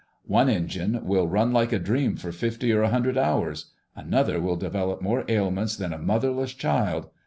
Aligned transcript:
One 0.25 0.49
engine 0.49 1.05
will 1.05 1.27
run 1.27 1.53
like 1.53 1.71
a 1.71 1.77
dream 1.77 2.15
for 2.17 2.31
fifty 2.31 2.71
or 2.73 2.81
a 2.81 2.89
hundred 2.89 3.19
hours. 3.19 3.67
Another 3.95 4.41
will 4.41 4.55
develop 4.55 4.99
more 5.03 5.25
ailments 5.27 5.75
than 5.77 5.93
a 5.93 5.99
motherless 5.99 6.55
child. 6.55 7.07